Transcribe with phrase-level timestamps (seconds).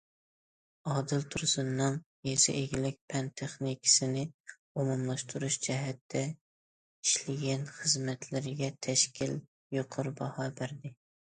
[0.91, 1.97] ئادىل تۇرسۇننىڭ
[2.29, 4.23] يېزا ئىگىلىك پەن- تېخنىكىسىنى
[4.55, 9.37] ئومۇملاشتۇرۇش جەھەتتە ئىشلىگەن خىزمەتلىرىگە تەشكىل
[9.77, 10.95] يۇقىرى باھا بەردى.